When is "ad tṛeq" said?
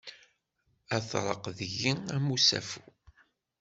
0.95-1.43